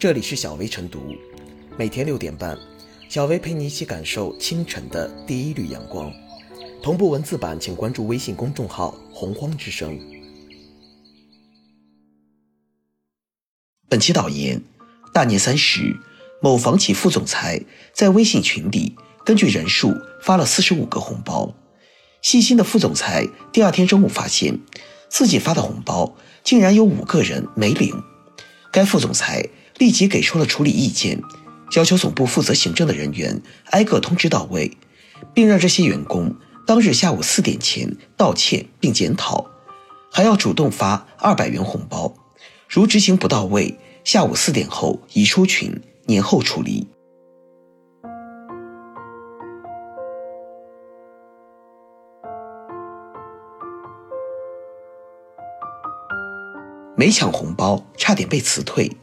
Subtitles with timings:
[0.00, 1.14] 这里是小薇晨读，
[1.76, 2.58] 每天六点半，
[3.10, 6.10] 小薇陪你一起感受清晨的第一缕阳光。
[6.82, 10.00] 同步文字版，请关注微信公众号“洪荒之声”。
[13.90, 14.62] 本期导言：
[15.12, 15.94] 大年三十，
[16.40, 17.62] 某房企副总裁
[17.92, 21.54] 在微信群里根据人数发了四十五个红包。
[22.22, 24.58] 细心的副总裁第二天中午发现，
[25.10, 28.02] 自己发的红包竟然有五个人没领。
[28.72, 29.46] 该副总裁
[29.80, 31.22] 立即给出了处理意见，
[31.74, 33.40] 要求总部负责行政的人员
[33.70, 34.76] 挨个通知到位，
[35.32, 39.46] 并让这些员工当日下午四点前道歉并检讨，
[40.12, 42.14] 还要主动发二百元红包。
[42.68, 46.86] 如执行不到位，下午四点后移出群，年后处理。
[56.94, 58.94] 没抢红包，差点被辞退。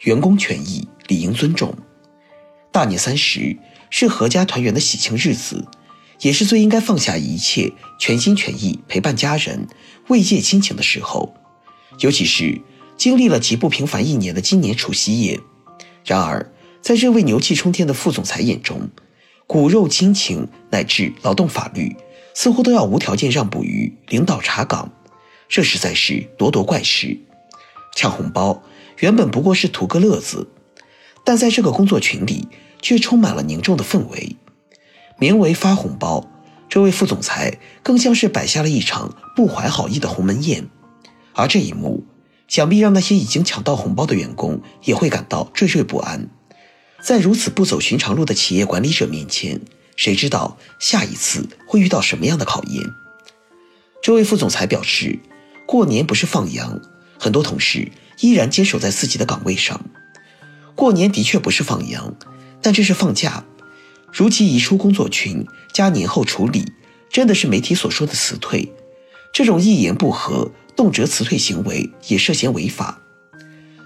[0.00, 1.74] 员工权益理应尊重。
[2.72, 3.56] 大年三十
[3.90, 5.66] 是阖家团圆的喜庆日子，
[6.20, 9.66] 也是最应该放下一切，全心全意陪伴家人、
[10.08, 11.34] 慰藉亲情的时候。
[12.00, 12.60] 尤其是
[12.96, 15.40] 经历了极不平凡一年的今年除夕夜。
[16.04, 18.90] 然而，在这位牛气冲天的副总裁眼中，
[19.46, 21.96] 骨肉亲情乃至劳动法律，
[22.34, 24.92] 似乎都要无条件让步于领导查岗，
[25.48, 27.18] 这实在是咄咄怪事。
[27.94, 28.62] 抢红包
[28.98, 30.48] 原本不过是图个乐子，
[31.24, 32.48] 但在这个工作群里
[32.80, 34.36] 却充满了凝重的氛围。
[35.18, 36.28] 名为发红包，
[36.68, 40.68] 这位副总裁更像是摆下了一场不怀好意的鸿门宴。
[41.34, 42.04] 而这一幕，
[42.48, 46.28] 想必让那些已经抢到红包的员工也会感到惴惴不安。
[47.02, 49.60] 在如此不走寻常路的企业管理者面前，
[49.96, 52.82] 谁知道下一次会遇到什么样的考验？
[54.02, 55.18] 这位副总裁表示，
[55.66, 56.80] 过年不是放羊。
[57.18, 59.84] 很多同事依然坚守在自己的岗位上。
[60.74, 62.14] 过年的确不是放羊，
[62.60, 63.44] 但这是放假。
[64.12, 66.64] 如其移出工作群加年后处理，
[67.10, 68.72] 真的是媒体所说的辞退。
[69.32, 73.02] 这种一言不合动辄辞退行为也涉嫌违法。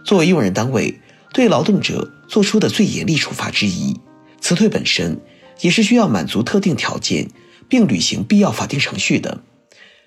[0.04, 1.00] 作为用人单位，
[1.32, 3.96] 对劳动者做出的最严厉处罚之一，
[4.40, 5.20] 辞退本身
[5.60, 7.28] 也是需要满足特定条件，
[7.68, 9.42] 并履行必要法定程序的。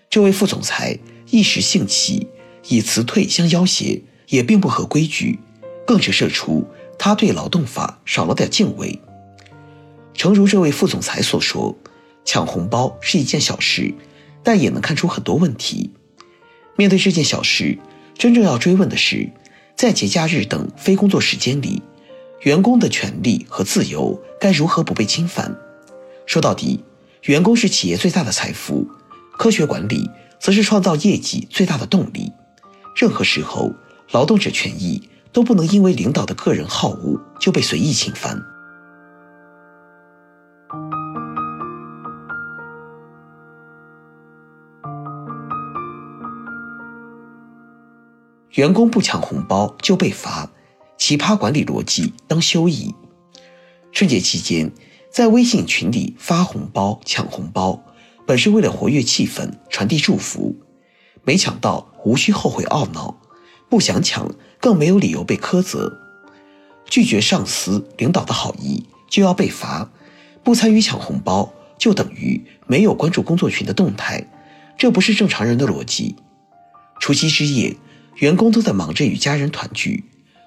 [0.09, 2.27] 这位副总裁一时兴起。
[2.69, 5.39] 以辞退相要挟也并不合规矩，
[5.85, 6.65] 更折射出
[6.97, 8.99] 他对劳动法少了点敬畏。
[10.13, 11.75] 诚如这位副总裁所说，
[12.23, 13.93] 抢红包是一件小事，
[14.43, 15.91] 但也能看出很多问题。
[16.75, 17.77] 面对这件小事，
[18.17, 19.29] 真正要追问的是，
[19.75, 21.81] 在节假日等非工作时间里，
[22.41, 25.55] 员工的权利和自由该如何不被侵犯？
[26.25, 26.83] 说到底，
[27.23, 28.87] 员工是企业最大的财富，
[29.37, 32.31] 科学管理则是创造业绩最大的动力。
[32.95, 33.73] 任何时候，
[34.11, 38.39] 劳动者权益都不能因为领导的个人好恶就被随意侵犯。
[48.51, 50.47] 员工不抢红包就被罚，
[50.95, 52.93] 奇葩管理逻辑当休矣。
[53.91, 54.71] 春节期间，
[55.11, 57.83] 在微信群里发红包、抢红包，
[58.27, 60.55] 本是为了活跃气氛、传递祝福。
[61.23, 63.15] 没抢到，无需后悔懊恼；
[63.73, 65.99] 不想抢，更没有理由被苛责。
[66.85, 69.89] 拒绝上司领导的好意就要被罚，
[70.43, 74.27] 不参与抢红包就等于没有关注工作群的动态，
[74.77, 76.15] 这不是正常人的逻辑。
[76.99, 77.75] 除夕之夜，
[78.17, 80.03] 员工都在忙着与家人团聚，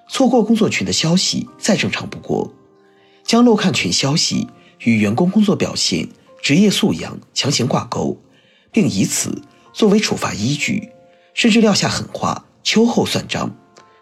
[0.09, 2.55] 错过工作群的消息再正常不过。
[3.25, 4.47] 将漏看群消息
[4.85, 6.09] 与员工工作表现、
[6.41, 8.23] 职业素养强行挂钩，
[8.71, 9.43] 并以此。
[9.73, 10.91] 作为处罚依据，
[11.35, 13.57] 甚至撂下狠话，秋后算账。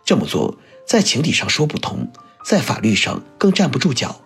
[0.07, 2.11] 这么做在情理上说不通，
[2.47, 4.23] 在法律上更站不住脚。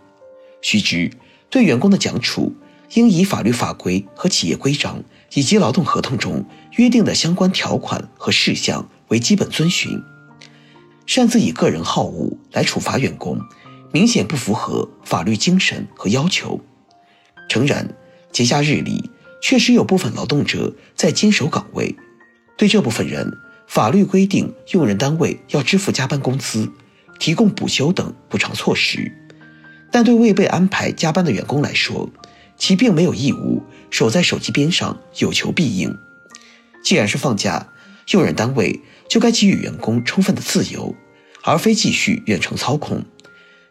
[0.63, 1.11] 须知，
[1.51, 2.55] 对员工的奖处
[2.95, 5.03] 应以法律法规和企业规章
[5.35, 6.45] 以及劳动合同中
[6.77, 10.01] 约定的相关条款和事项为基本遵循。
[11.05, 13.41] 擅自以个人好恶来处罚员工，
[13.93, 16.61] 明显不符合法律精神和要求。
[17.49, 17.93] 诚然，
[18.31, 19.11] 节假日里。
[19.41, 21.95] 确实有部分劳动者在坚守岗位，
[22.57, 23.33] 对这部分人，
[23.69, 26.73] 法律规定用人单位要支付加班工资、
[27.21, 29.13] 提供补休等补偿措施。
[29.93, 32.09] 但对未被安排加班的员工来说，
[32.57, 35.95] 其并没有义务守在手机边上有求必应。
[36.83, 37.69] 既然是放假，
[38.13, 40.95] 用人单位就该给予员工充分的自由，
[41.45, 43.05] 而非继续远程操控，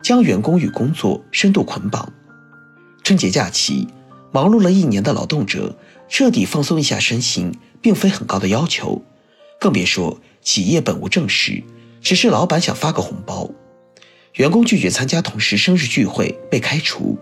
[0.04, 2.14] 将员工与工作深度捆绑。
[3.04, 3.88] 春节假期。
[4.34, 5.78] 忙碌了一年的劳动者，
[6.10, 9.02] 彻底放松一下身心，并非很高的要求，
[9.60, 11.64] 更别说企业本无正事，
[12.02, 13.50] 只是老板想发个红包。
[14.36, 17.18] 员工拒绝参加同事生日聚会被开除，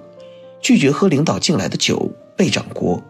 [0.62, 3.02] 拒绝喝领导敬来的酒被掌掴。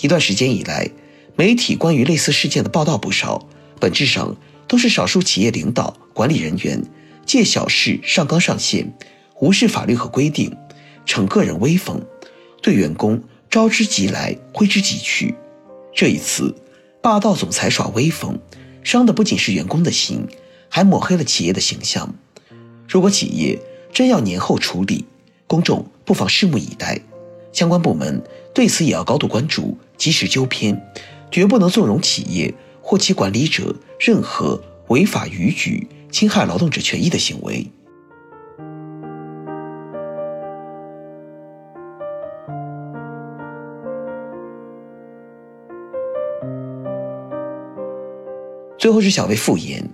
[0.00, 0.90] 一段时间以来，
[1.36, 3.46] 媒体关于类似事件的报道不少，
[3.78, 4.36] 本质上
[4.66, 6.82] 都是少数企业领导、管理人员
[7.24, 8.92] 借小事上纲上线，
[9.40, 10.52] 无视法律和规定，
[11.06, 12.04] 逞个人威风，
[12.60, 15.32] 对员工招之即来挥之即去。
[15.94, 16.52] 这一次，
[17.00, 18.36] 霸道总裁耍威风，
[18.84, 20.28] 伤的不仅是员工的心，
[20.68, 22.14] 还抹黑了企业的形象。
[22.86, 23.58] 如果企业
[23.92, 25.06] 真要年后处理，
[25.46, 27.00] 公众不妨拭目以待。
[27.50, 28.22] 相关部门
[28.52, 30.80] 对此也要高度关注，及时纠偏，
[31.30, 32.52] 绝不能纵容企业
[32.82, 37.66] 或其管理者任何违法逾矩、侵害劳动者权益的行为。
[48.84, 49.88] 最后是小薇复言，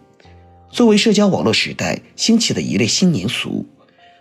[0.68, 3.64] 作为社交网络时代兴起的一类新年俗，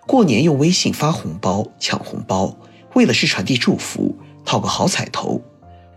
[0.06, 2.56] 过年用微信发红包、抢红包。
[2.94, 5.42] 为的是传递祝福，讨个好彩头，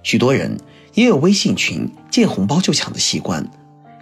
[0.02, 0.56] 许多人
[0.94, 3.46] 也有微信群见红包就抢的习惯。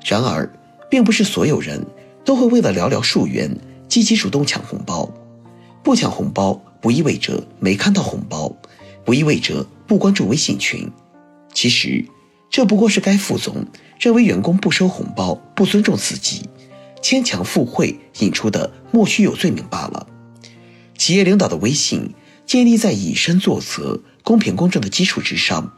[0.04, 0.48] 然而，
[0.88, 1.84] 并不是所有人
[2.24, 3.50] 都会为了寥寥数元
[3.88, 5.12] 积极主动抢红包。
[5.82, 8.54] 不抢红包不意味着没看到红包，
[9.04, 10.88] 不意味着不关注微信群。
[11.52, 12.06] 其实，
[12.50, 13.66] 这不过是该副总
[13.98, 16.48] 认为员工不收红包不尊重自己，
[17.00, 20.06] 牵强附会引出的莫须有罪名罢了。
[20.98, 22.14] 企业领导的威信。
[22.46, 25.72] 建立在以身作则、公平公正的基础之上，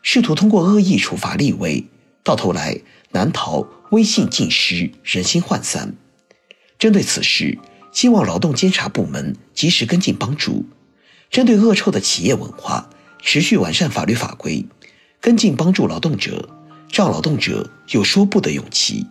[0.00, 1.84] 试图通过恶意处罚立威，
[2.24, 5.94] 到头来难逃威信尽失、人心涣散。
[6.78, 7.58] 针对此事，
[7.92, 10.64] 希望劳动监察部门及时跟进帮助；
[11.30, 12.88] 针对恶臭的企业文化，
[13.22, 14.64] 持续完善法律法规，
[15.20, 16.48] 跟进帮助劳动者，
[16.92, 19.06] 让劳动者有说不的勇气。